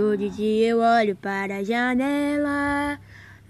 [0.00, 2.98] Todo dia eu olho para a janela,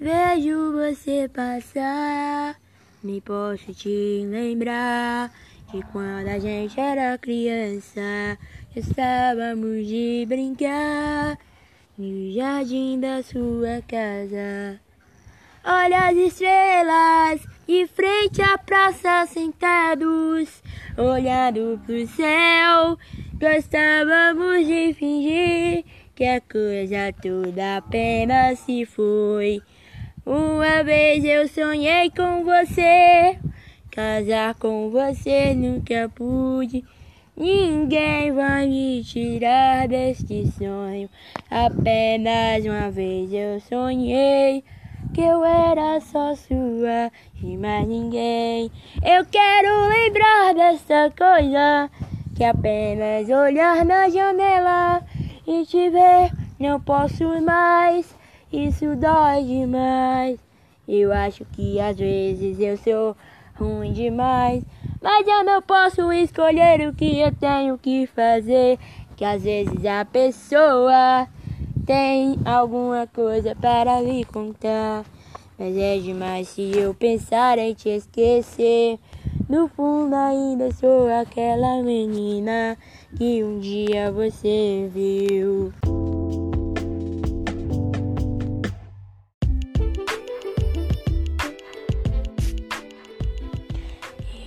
[0.01, 2.57] vejo você passar.
[3.05, 5.31] Nem posso te lembrar
[5.73, 8.37] de quando a gente era criança.
[8.75, 11.39] Estávamos de brincar
[11.97, 14.81] no jardim da sua casa.
[15.65, 20.61] Olha as estrelas de frente à praça sentados,
[20.99, 22.99] olhando pro céu.
[23.39, 25.85] Gostávamos de fingir
[26.21, 29.63] que a coisa toda apenas se foi.
[30.27, 33.39] Uma vez eu sonhei com você,
[33.91, 36.85] casar com você nunca pude.
[37.35, 41.09] Ninguém vai me tirar deste sonho.
[41.51, 44.63] Apenas uma vez eu sonhei
[45.15, 47.11] que eu era só sua
[47.43, 48.71] e mais ninguém.
[49.03, 51.91] Eu quero lembrar dessa coisa
[52.37, 55.03] que apenas olhar na janela
[55.51, 56.31] e te ver
[56.61, 58.15] não posso mais.
[58.53, 60.39] Isso dói demais.
[60.87, 63.17] Eu acho que às vezes eu sou
[63.57, 64.63] ruim demais.
[65.03, 68.79] Mas eu não posso escolher o que eu tenho que fazer.
[69.17, 71.27] Que às vezes a pessoa
[71.85, 75.05] tem alguma coisa para lhe contar.
[75.59, 79.01] Mas é demais se eu pensar em te esquecer.
[79.49, 82.79] No fundo ainda sou aquela menina
[83.17, 85.73] que um dia você viu.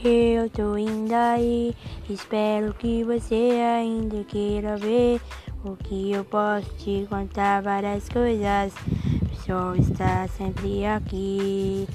[0.06, 1.73] Eu tô indo aí,
[2.09, 5.22] espero que você ainda queira ver
[5.64, 8.73] o que eu posso te contar várias coisas.
[9.31, 11.88] O sol está sempre aqui.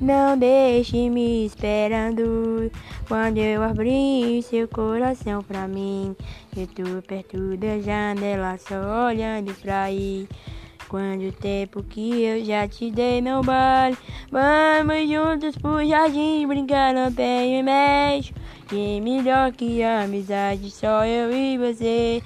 [0.00, 2.72] Não deixe me esperando
[3.06, 6.16] quando eu abrir seu coração pra mim.
[6.56, 10.26] Eu tô perto da janela só olhando pra aí.
[10.88, 13.96] Quanto tempo que eu já te dei meu baile
[14.28, 18.32] Vamos juntos pro jardim brincar no pé e mexo
[18.72, 22.20] E melhor que amizade, só eu e você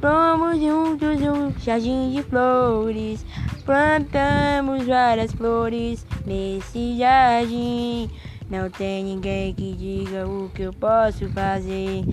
[0.00, 3.24] Vamos juntos um jardim de flores.
[3.64, 8.10] Plantamos várias flores nesse jardim.
[8.50, 12.04] Não tem ninguém que diga o que eu posso fazer.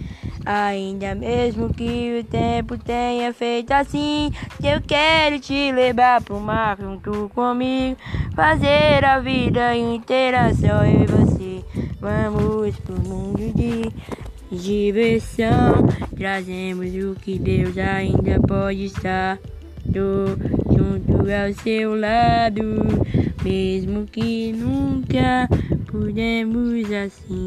[0.45, 4.31] Ainda mesmo que o tempo tenha feito assim,
[4.63, 7.97] eu quero te levar pro mar junto comigo,
[8.33, 11.65] fazer a vida inteira só eu e você.
[11.99, 13.91] Vamos pro mundo de
[14.51, 15.85] diversão,
[16.15, 19.39] trazemos o que Deus ainda pode estar.
[19.89, 22.61] Junto ao seu lado,
[23.43, 25.47] mesmo que nunca
[25.87, 27.46] pudemos assim.